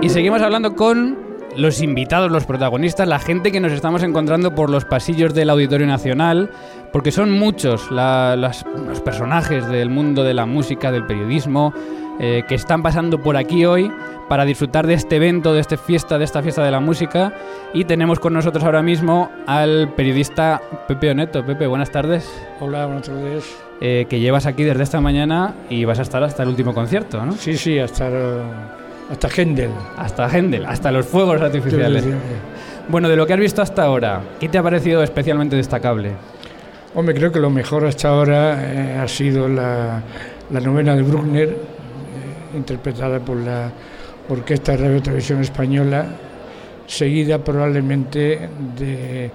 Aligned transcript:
Y 0.00 0.08
seguimos 0.08 0.40
hablando 0.40 0.76
con 0.76 1.18
los 1.56 1.82
invitados, 1.82 2.30
los 2.30 2.44
protagonistas, 2.46 3.08
la 3.08 3.18
gente 3.18 3.50
que 3.50 3.58
nos 3.60 3.72
estamos 3.72 4.04
encontrando 4.04 4.54
por 4.54 4.70
los 4.70 4.84
pasillos 4.84 5.34
del 5.34 5.50
Auditorio 5.50 5.86
Nacional, 5.86 6.50
porque 6.92 7.10
son 7.10 7.32
muchos 7.32 7.90
la- 7.90 8.36
las- 8.36 8.64
los 8.86 9.00
personajes 9.00 9.66
del 9.68 9.90
mundo 9.90 10.22
de 10.22 10.32
la 10.34 10.46
música, 10.46 10.92
del 10.92 11.06
periodismo, 11.06 11.74
eh, 12.20 12.44
que 12.46 12.54
están 12.54 12.82
pasando 12.84 13.20
por 13.20 13.36
aquí 13.36 13.64
hoy 13.66 13.90
para 14.28 14.44
disfrutar 14.44 14.86
de 14.86 14.94
este 14.94 15.16
evento, 15.16 15.52
de 15.52 15.60
esta 15.60 15.76
fiesta, 15.76 16.18
de 16.18 16.24
esta 16.24 16.40
fiesta 16.40 16.62
de 16.64 16.70
la 16.70 16.78
música. 16.78 17.32
Y 17.72 17.84
tenemos 17.84 18.20
con 18.20 18.32
nosotros 18.32 18.62
ahora 18.62 18.82
mismo 18.82 19.30
al 19.48 19.92
periodista 19.96 20.62
Pepe 20.86 21.10
Oneto. 21.10 21.44
Pepe, 21.44 21.66
buenas 21.66 21.90
tardes. 21.90 22.30
Hola, 22.60 22.86
buenas 22.86 23.08
tardes. 23.08 23.56
eh, 23.80 24.06
que 24.08 24.20
llevas 24.20 24.46
aquí 24.46 24.62
desde 24.62 24.84
esta 24.84 25.00
mañana 25.00 25.52
y 25.68 25.84
vas 25.84 25.98
a 25.98 26.02
estar 26.02 26.22
hasta 26.22 26.44
el 26.44 26.48
último 26.48 26.72
concierto, 26.72 27.26
¿no? 27.26 27.32
Sí, 27.32 27.56
sí, 27.56 27.78
hasta, 27.80 28.08
eh, 28.08 28.42
hasta 29.10 29.28
Händel. 29.28 29.70
Hasta 29.96 30.28
Händel, 30.28 30.64
hasta 30.66 30.90
los 30.90 31.06
fuegos 31.06 31.40
artificiales. 31.40 32.04
Bueno, 32.88 33.08
de 33.08 33.16
lo 33.16 33.26
que 33.26 33.32
has 33.32 33.40
visto 33.40 33.62
hasta 33.62 33.84
ahora, 33.84 34.20
¿qué 34.38 34.48
te 34.48 34.58
ha 34.58 34.62
parecido 34.62 35.02
especialmente 35.02 35.56
destacable? 35.56 36.12
Hombre, 36.94 37.14
creo 37.14 37.32
que 37.32 37.40
lo 37.40 37.50
mejor 37.50 37.86
hasta 37.86 38.08
ahora 38.08 38.58
eh, 38.62 38.98
ha 38.98 39.08
sido 39.08 39.48
la, 39.48 40.00
la 40.50 40.60
novena 40.60 40.94
de 40.94 41.02
Bruckner, 41.02 41.48
eh, 41.48 42.56
interpretada 42.56 43.18
por 43.20 43.36
la 43.36 43.70
Orquesta 44.28 44.72
de 44.72 44.78
Radio 44.78 45.02
Televisión 45.02 45.40
Española, 45.40 46.06
seguida 46.86 47.38
probablemente 47.38 48.48
de, 48.78 49.30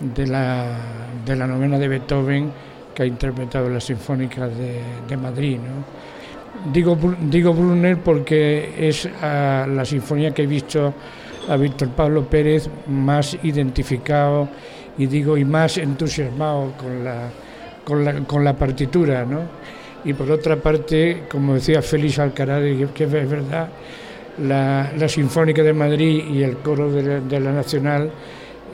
de 0.00 0.26
la, 0.26 0.66
de 1.24 1.36
la 1.36 1.46
novena 1.46 1.78
de 1.78 1.88
Beethoven 1.88 2.50
que 2.94 3.02
ha 3.02 3.06
interpretado 3.06 3.68
la 3.68 3.80
Sinfónica 3.80 4.48
de, 4.48 4.80
de 5.08 5.16
Madrid. 5.16 5.58
¿no? 5.58 5.84
Digo, 6.72 6.96
digo 7.20 7.52
Brunner 7.52 7.98
porque 7.98 8.74
es 8.88 9.08
ah, 9.20 9.66
la 9.68 9.84
sinfonía 9.84 10.32
que 10.32 10.42
he 10.44 10.46
visto 10.46 10.94
a 11.48 11.56
Víctor 11.56 11.88
Pablo 11.90 12.24
Pérez 12.24 12.68
más 12.86 13.36
identificado 13.42 14.48
y 14.96 15.06
digo 15.06 15.36
y 15.36 15.44
más 15.44 15.76
entusiasmado 15.78 16.72
con 16.78 17.04
la, 17.04 17.30
con 17.84 18.04
la, 18.04 18.14
con 18.20 18.44
la 18.44 18.54
partitura. 18.54 19.24
¿no? 19.24 19.40
Y 20.04 20.14
por 20.14 20.30
otra 20.30 20.56
parte, 20.56 21.24
como 21.30 21.54
decía 21.54 21.82
Félix 21.82 22.18
Alcaraz, 22.18 22.62
que, 22.62 22.88
que 22.94 23.04
es 23.04 23.30
verdad, 23.30 23.68
la, 24.42 24.90
la 24.96 25.08
Sinfónica 25.08 25.62
de 25.62 25.72
Madrid 25.72 26.24
y 26.30 26.42
el 26.42 26.58
coro 26.58 26.90
de 26.90 27.02
la, 27.02 27.20
de 27.20 27.40
la 27.40 27.52
Nacional 27.52 28.10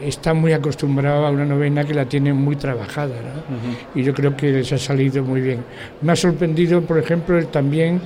están 0.03 0.39
muy 0.39 0.53
acostumbrados 0.53 1.27
a 1.27 1.31
una 1.31 1.45
novena 1.45 1.85
que 1.85 1.95
la 1.95 2.05
tienen 2.07 2.37
muy 2.37 2.57
trabajada. 2.57 3.15
¿no? 3.15 4.01
y 4.01 4.03
yo 4.05 4.15
creo 4.15 4.37
que 4.37 4.53
les 4.53 4.73
ha 4.73 4.79
salido 4.79 5.23
muy 5.23 5.41
bien. 5.41 5.65
Me 6.03 6.13
ha 6.13 6.17
sorprendido, 6.17 6.83
por 6.83 6.99
ejemplo, 6.99 7.45
también 7.47 8.01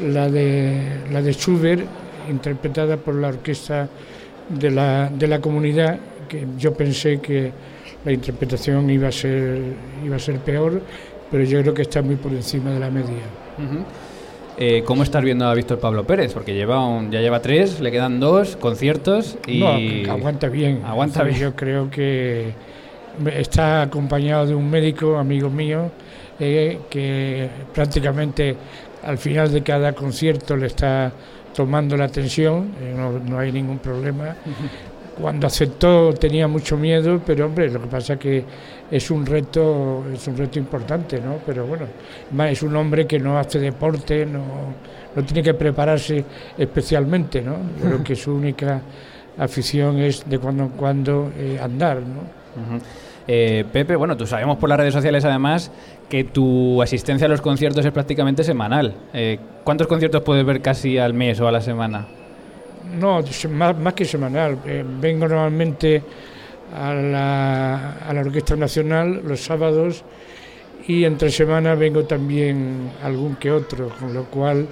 la 0.00 0.28
de, 0.28 1.02
la 1.10 1.22
de 1.22 1.32
Schubert, 1.32 1.84
interpretada 2.28 2.96
por 2.96 3.14
la 3.14 3.28
orquesta 3.28 3.88
de 4.48 4.70
la, 4.70 5.10
de 5.10 5.26
la 5.26 5.40
comunidad, 5.40 5.98
que 6.28 6.46
yo 6.58 6.72
pensé 6.74 7.20
que 7.20 7.52
la 8.04 8.12
interpretación 8.12 8.88
iba 8.90 9.08
a 9.08 9.12
ser, 9.12 9.60
iba 10.04 10.16
a 10.16 10.18
ser 10.18 10.38
peor, 10.38 10.80
pero 11.30 11.44
yo 11.44 11.60
creo 11.60 11.74
que 11.74 11.82
está 11.82 12.02
muy 12.02 12.16
por 12.16 12.32
encima 12.32 12.70
de 12.70 12.80
la 12.80 12.90
media. 12.90 13.22
Eh, 14.62 14.82
¿Cómo 14.84 15.02
estás 15.02 15.24
viendo 15.24 15.46
a 15.46 15.54
Víctor 15.54 15.78
Pablo 15.80 16.04
Pérez? 16.04 16.34
Porque 16.34 16.52
lleva 16.52 16.86
un- 16.86 17.10
ya 17.10 17.20
lleva 17.20 17.40
tres, 17.40 17.80
le 17.80 17.90
quedan 17.90 18.20
dos 18.20 18.56
conciertos 18.56 19.38
y... 19.46 19.58
No, 19.60 20.12
aguanta 20.12 20.48
bien. 20.48 20.82
Aguanta 20.84 21.22
bien. 21.24 21.38
Yo 21.38 21.56
creo 21.56 21.90
que 21.90 22.52
está 23.36 23.80
acompañado 23.82 24.46
de 24.46 24.54
un 24.54 24.68
médico, 24.70 25.16
amigo 25.16 25.48
mío, 25.48 25.90
eh, 26.38 26.78
que 26.90 27.48
prácticamente 27.72 28.54
al 29.02 29.16
final 29.16 29.50
de 29.50 29.62
cada 29.62 29.94
concierto 29.94 30.54
le 30.56 30.66
está 30.66 31.10
tomando 31.54 31.96
la 31.96 32.04
atención, 32.04 32.72
eh, 32.82 32.92
no, 32.94 33.12
no 33.18 33.38
hay 33.38 33.50
ningún 33.52 33.78
problema. 33.78 34.36
Cuando 35.18 35.46
aceptó 35.46 36.12
tenía 36.14 36.48
mucho 36.48 36.76
miedo, 36.76 37.20
pero 37.24 37.46
hombre, 37.46 37.70
lo 37.70 37.80
que 37.80 37.86
pasa 37.88 38.18
que 38.18 38.44
es 38.90 39.10
un 39.10 39.26
reto, 39.26 40.04
es 40.12 40.26
un 40.26 40.36
reto 40.36 40.58
importante, 40.58 41.20
¿no? 41.20 41.38
Pero 41.44 41.66
bueno, 41.66 41.86
es 42.48 42.62
un 42.62 42.74
hombre 42.76 43.06
que 43.06 43.18
no 43.18 43.38
hace 43.38 43.58
deporte, 43.58 44.26
no, 44.26 44.42
no 45.14 45.24
tiene 45.24 45.42
que 45.42 45.54
prepararse 45.54 46.24
especialmente, 46.56 47.42
¿no? 47.42 47.56
Creo 47.80 48.02
que 48.02 48.16
su 48.16 48.34
única 48.34 48.80
afición 49.38 49.98
es 49.98 50.28
de 50.28 50.38
cuando 50.38 50.64
en 50.64 50.68
cuando 50.70 51.32
eh, 51.36 51.58
andar, 51.60 51.98
¿no? 51.98 52.40
Eh, 53.28 53.64
Pepe, 53.72 53.94
bueno, 53.96 54.16
tú 54.16 54.26
sabemos 54.26 54.58
por 54.58 54.68
las 54.68 54.78
redes 54.78 54.92
sociales 54.92 55.24
además 55.24 55.70
que 56.08 56.24
tu 56.24 56.82
asistencia 56.82 57.26
a 57.26 57.30
los 57.30 57.40
conciertos 57.40 57.84
es 57.84 57.92
prácticamente 57.92 58.42
semanal. 58.42 58.94
Eh, 59.12 59.38
¿Cuántos 59.62 59.86
conciertos 59.86 60.22
puedes 60.22 60.44
ver 60.44 60.60
casi 60.60 60.98
al 60.98 61.14
mes 61.14 61.38
o 61.40 61.46
a 61.46 61.52
la 61.52 61.60
semana? 61.60 62.08
No, 62.98 63.22
más, 63.50 63.78
más 63.78 63.94
que 63.94 64.04
semanal. 64.04 64.58
Eh, 64.66 64.84
vengo 65.00 65.28
normalmente 65.28 66.02
a 66.74 66.94
la, 66.94 67.92
a 67.98 68.12
la 68.12 68.20
Orquesta 68.20 68.56
Nacional 68.56 69.22
los 69.24 69.40
sábados 69.40 70.04
y 70.86 71.04
entre 71.04 71.30
semana 71.30 71.74
vengo 71.74 72.04
también 72.04 72.90
algún 73.02 73.36
que 73.36 73.50
otro, 73.50 73.90
con 73.98 74.14
lo 74.14 74.24
cual 74.24 74.66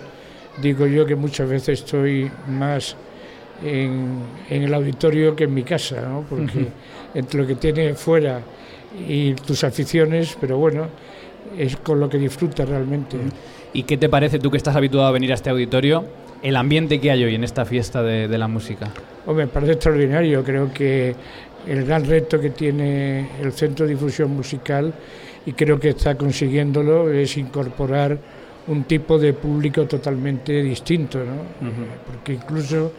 digo 0.61 0.87
yo 0.87 1.07
que 1.07 1.15
muchas 1.15 1.49
veces 1.49 1.81
estoy 1.81 2.31
más 2.49 2.97
en, 3.63 4.21
en 4.49 4.63
el 4.63 4.75
auditorio 4.75 5.35
que 5.35 5.45
en 5.45 5.55
mi 5.55 5.63
casa, 5.63 6.01
¿no? 6.01 6.25
porque 6.29 6.69
entre 7.15 7.41
lo 7.41 7.47
que 7.47 7.57
tienes 7.57 7.99
fuera 7.99 8.41
y 9.07 9.35
tus 9.35 9.65
aficiones, 9.65 10.37
pero 10.41 10.59
bueno, 10.59 10.89
es 11.57 11.77
con 11.77 12.01
lo 12.01 12.09
que 12.09 12.19
disfrutas 12.19 12.69
realmente. 12.69 13.17
¿Y 13.73 13.85
qué 13.85 13.97
te 13.97 14.09
parece 14.09 14.39
tú 14.39 14.51
que 14.51 14.57
estás 14.57 14.77
habituado 14.77 15.07
a 15.07 15.13
venir 15.13 15.31
a 15.33 15.35
este 15.35 15.51
auditorio, 15.51 16.05
el 16.43 16.57
ambiente 16.57 17.01
que 17.01 17.11
hay 17.11 17.25
hoy 17.25 17.35
en 17.35 17.45
esta 17.45 17.65
fiesta 17.65 18.03
de, 18.03 18.29
de 18.29 18.39
la 18.39 18.49
música? 18.49 18.91
Hombre, 19.27 19.47
me 19.47 19.53
parece 19.53 19.73
extraordinario. 19.73 20.43
Creo 20.43 20.73
que 20.73 21.15
el 21.67 21.85
gran 21.85 22.07
reto 22.07 22.41
que 22.41 22.51
tiene 22.51 23.29
el 23.43 23.53
Centro 23.53 23.87
de 23.87 23.93
Difusión 23.93 24.31
Musical, 24.31 24.93
y 25.45 25.53
creo 25.53 25.79
que 25.79 25.91
está 25.91 26.15
consiguiéndolo, 26.15 27.11
es 27.11 27.37
incorporar 27.37 28.19
un 28.67 28.85
tipo 28.85 29.19
de 29.19 29.33
público 29.33 29.87
totalmente 29.87 30.63
distinto, 30.63 31.19
¿no? 31.19 31.69
Ujú. 31.69 31.87
Porque 32.07 32.35
incluso 32.35 32.93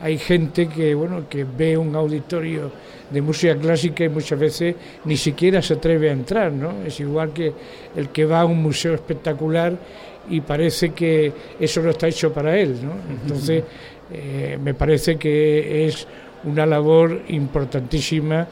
hay 0.00 0.18
gente 0.18 0.68
que, 0.68 0.94
bueno, 0.94 1.28
que 1.28 1.44
ve 1.44 1.76
un 1.76 1.94
auditorio 1.94 2.70
de 3.10 3.22
música 3.22 3.56
clásica 3.56 4.04
y 4.04 4.08
muchas 4.08 4.38
veces 4.38 4.74
ni 5.04 5.16
siquiera 5.16 5.62
se 5.62 5.74
atreve 5.74 6.10
a 6.10 6.12
entrar, 6.12 6.52
¿no? 6.52 6.82
Es 6.84 6.98
igual 7.00 7.32
que 7.32 7.52
el 7.96 8.08
que 8.08 8.24
va 8.24 8.40
a 8.40 8.44
un 8.44 8.62
museo 8.62 8.94
espectacular 8.94 9.76
y 10.28 10.40
parece 10.40 10.90
que 10.90 11.32
eso 11.60 11.82
no 11.82 11.90
está 11.90 12.08
hecho 12.08 12.32
para 12.32 12.58
él, 12.58 12.76
¿no? 12.82 12.92
Entonces, 13.22 13.62
eh, 14.12 14.58
me 14.62 14.74
parece 14.74 15.16
que 15.16 15.86
es 15.86 16.06
una 16.44 16.66
labor 16.66 17.22
importantísima 17.28 18.46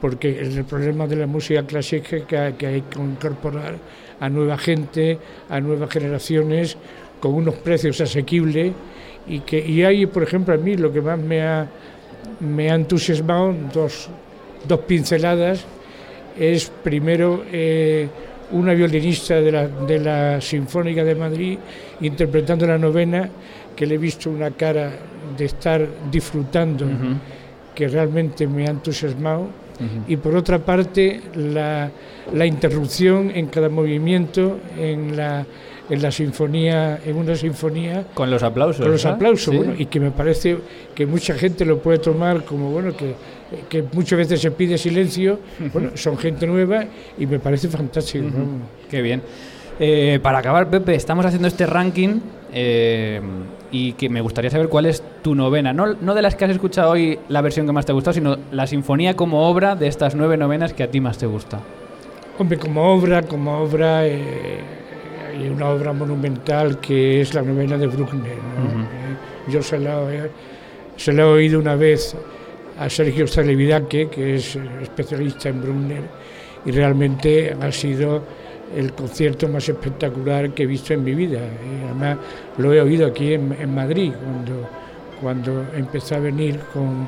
porque 0.00 0.38
el 0.40 0.64
problema 0.64 1.06
de 1.06 1.16
la 1.16 1.26
música 1.26 1.62
clásica 1.64 2.26
que 2.26 2.36
hay 2.36 2.52
que 2.54 2.82
incorporar 2.98 3.76
a 4.20 4.28
nueva 4.28 4.56
gente, 4.56 5.18
a 5.48 5.60
nuevas 5.60 5.90
generaciones, 5.90 6.76
con 7.20 7.34
unos 7.34 7.54
precios 7.56 8.00
asequibles 8.00 8.72
y 9.28 9.40
que 9.40 9.58
y 9.58 9.82
hay, 9.82 10.06
por 10.06 10.22
ejemplo, 10.22 10.54
a 10.54 10.56
mí 10.56 10.76
lo 10.76 10.92
que 10.92 11.00
más 11.00 11.18
me 11.18 11.42
ha, 11.42 11.66
me 12.40 12.70
ha 12.70 12.74
entusiasmado, 12.74 13.54
dos, 13.72 14.08
dos 14.66 14.80
pinceladas, 14.80 15.64
es 16.38 16.70
primero 16.82 17.44
eh, 17.50 18.08
una 18.52 18.74
violinista 18.74 19.40
de 19.40 19.52
la, 19.52 19.68
de 19.68 19.98
la 19.98 20.40
Sinfónica 20.40 21.02
de 21.02 21.14
Madrid 21.14 21.58
interpretando 22.00 22.66
la 22.66 22.78
novena, 22.78 23.28
que 23.74 23.86
le 23.86 23.96
he 23.96 23.98
visto 23.98 24.30
una 24.30 24.50
cara 24.52 24.92
de 25.36 25.44
estar 25.44 25.86
disfrutando, 26.10 26.86
que 27.74 27.88
realmente 27.88 28.46
me 28.46 28.66
ha 28.66 28.70
entusiasmado. 28.70 29.42
Ujú. 29.42 30.04
Y 30.08 30.16
por 30.16 30.34
otra 30.34 30.58
parte, 30.58 31.20
la, 31.34 31.90
la 32.32 32.46
interrupción 32.46 33.30
en 33.34 33.48
cada 33.48 33.68
movimiento 33.68 34.58
en 34.78 35.16
la, 35.16 35.44
en 35.88 36.02
la 36.02 36.10
sinfonía, 36.10 36.98
en 37.04 37.16
una 37.16 37.34
sinfonía, 37.36 38.04
Con 38.14 38.30
los 38.30 38.42
aplausos. 38.42 38.82
con 38.82 38.90
los 38.92 39.04
aplausos, 39.06 39.52
Sí. 39.52 39.56
bueno, 39.56 39.74
y 39.78 39.86
que 39.86 40.00
me 40.00 40.10
parece 40.10 40.58
que 40.94 41.06
mucha 41.06 41.34
gente 41.34 41.64
lo 41.64 41.78
puede 41.78 41.98
tomar 41.98 42.44
como 42.44 42.70
bueno 42.70 42.96
que, 42.96 43.14
que 43.68 43.84
muchas 43.92 44.18
veces 44.18 44.40
se 44.40 44.50
pide 44.50 44.76
silencio, 44.78 45.38
bueno, 45.72 45.90
son 45.94 46.18
gente 46.18 46.46
nueva 46.46 46.84
y 47.18 47.26
me 47.26 47.38
parece 47.38 47.68
fantástico. 47.68 48.24
¿no? 48.24 48.44
Qué 48.90 49.00
bien. 49.02 49.22
Eh, 49.78 50.18
para 50.22 50.38
acabar, 50.38 50.68
Pepe, 50.70 50.94
estamos 50.94 51.24
haciendo 51.26 51.46
este 51.48 51.66
ranking 51.66 52.20
eh, 52.52 53.20
y 53.70 53.92
que 53.92 54.08
me 54.08 54.22
gustaría 54.22 54.50
saber 54.50 54.68
cuál 54.68 54.86
es 54.86 55.02
tu 55.22 55.34
novena. 55.34 55.72
No, 55.74 55.94
no 56.00 56.14
de 56.14 56.22
las 56.22 56.34
que 56.34 56.46
has 56.46 56.50
escuchado 56.50 56.90
hoy 56.92 57.18
la 57.28 57.42
versión 57.42 57.66
que 57.66 57.72
más 57.72 57.84
te 57.84 57.92
ha 57.92 57.94
gustado, 57.94 58.14
sino 58.14 58.38
la 58.52 58.66
sinfonía 58.66 59.14
como 59.14 59.46
obra 59.48 59.76
de 59.76 59.86
estas 59.86 60.14
nueve 60.14 60.36
novenas 60.38 60.72
que 60.72 60.82
a 60.82 60.90
ti 60.90 61.00
más 61.00 61.18
te 61.18 61.26
gusta. 61.26 61.60
Hombre, 62.38 62.58
como 62.58 62.90
obra, 62.94 63.22
como 63.22 63.58
obra, 63.58 64.06
eh, 64.06 64.60
hay 65.38 65.48
una 65.48 65.68
obra 65.68 65.92
monumental 65.92 66.80
que 66.80 67.20
es 67.20 67.34
la 67.34 67.42
novena 67.42 67.76
de 67.76 67.86
Bruckner. 67.86 68.32
Eh, 68.32 69.50
yo 69.52 69.62
se 69.62 69.78
la, 69.78 70.00
se 70.96 71.12
la 71.12 71.22
he 71.22 71.24
oído 71.24 71.60
una 71.60 71.76
vez 71.76 72.16
a 72.78 72.88
Sergio 72.90 73.26
Stalevidaque, 73.26 74.08
que 74.08 74.36
es 74.36 74.56
especialista 74.82 75.48
en 75.48 75.62
Bruckner, 75.62 76.02
y 76.64 76.70
realmente 76.70 77.56
ha 77.60 77.72
sido 77.72 78.22
el 78.74 78.92
concierto 78.92 79.48
más 79.48 79.68
espectacular 79.68 80.50
que 80.50 80.64
he 80.64 80.66
visto 80.66 80.92
en 80.92 81.04
mi 81.04 81.14
vida. 81.14 81.40
además 81.84 82.18
lo 82.58 82.72
he 82.72 82.80
oído 82.80 83.06
aquí 83.06 83.34
en, 83.34 83.74
Madrid, 83.74 84.12
cuando, 84.12 84.68
cuando 85.20 85.64
empezó 85.76 86.16
a 86.16 86.18
venir 86.18 86.58
con, 86.72 87.06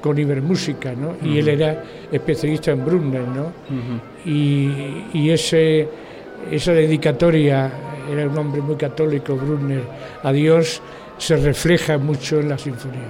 con 0.00 0.18
Ibermúsica, 0.18 0.92
¿no? 0.92 1.16
Y 1.22 1.38
él 1.38 1.48
era 1.48 1.82
especialista 2.10 2.70
en 2.70 2.84
Brunner, 2.84 3.22
¿no? 3.22 3.52
y, 4.24 5.06
y, 5.12 5.30
ese, 5.30 5.88
esa 6.50 6.72
dedicatoria, 6.72 7.70
era 8.10 8.28
un 8.28 8.36
hombre 8.36 8.60
muy 8.60 8.76
católico, 8.76 9.36
Brunner, 9.36 9.82
a 10.22 10.32
Dios, 10.32 10.82
se 11.18 11.36
refleja 11.36 11.98
mucho 11.98 12.40
en 12.40 12.48
la 12.48 12.58
sinfonía. 12.58 13.08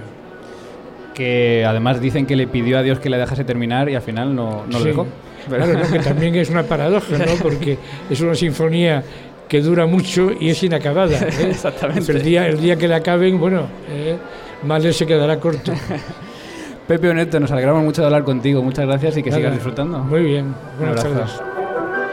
Que 1.13 1.63
además 1.67 1.99
dicen 1.99 2.25
que 2.25 2.35
le 2.35 2.47
pidió 2.47 2.77
a 2.77 2.81
Dios 2.81 2.99
que 2.99 3.09
le 3.09 3.17
dejase 3.17 3.43
terminar 3.43 3.89
y 3.89 3.95
al 3.95 4.01
final 4.01 4.35
no, 4.35 4.65
no 4.67 4.79
lo 4.79 4.85
dejó. 4.85 5.07
Claro, 5.47 5.79
que 5.91 5.99
también 5.99 6.35
es 6.35 6.49
una 6.49 6.63
paradoja, 6.63 7.17
¿no? 7.17 7.33
Porque 7.41 7.77
es 8.09 8.21
una 8.21 8.35
sinfonía 8.35 9.03
que 9.47 9.61
dura 9.61 9.85
mucho 9.85 10.31
y 10.39 10.49
es 10.49 10.63
inacabada. 10.63 11.17
¿eh? 11.17 11.29
Exactamente. 11.51 12.11
el 12.11 12.23
día, 12.23 12.47
el 12.47 12.59
día 12.59 12.75
que 12.75 12.87
la 12.87 12.97
acaben, 12.97 13.39
bueno, 13.39 13.67
¿eh? 13.89 14.17
Mahler 14.63 14.93
se 14.93 15.05
quedará 15.05 15.39
corto. 15.39 15.73
Pepe 16.87 17.09
Oneto, 17.09 17.39
nos 17.39 17.51
alegramos 17.51 17.83
mucho 17.83 18.01
de 18.01 18.07
hablar 18.07 18.23
contigo. 18.23 18.61
Muchas 18.61 18.85
gracias 18.85 19.17
y 19.17 19.23
que 19.23 19.31
sigas 19.31 19.53
disfrutando. 19.53 19.99
Muy 19.99 20.23
bien. 20.23 20.53
Buenas 20.77 21.01
tardes. 21.01 21.52